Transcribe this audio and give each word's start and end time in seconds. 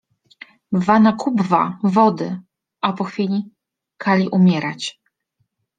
—Bwana 0.79 1.11
Kubwa, 1.21 1.63
wody! 1.93 2.31
A 2.81 2.93
po 2.93 3.03
chwili:— 3.03 3.45
Kali 4.03 4.29
umierać. 4.29 5.01